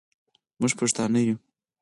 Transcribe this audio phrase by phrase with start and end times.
[0.59, 1.35] موږ پښتانه یو.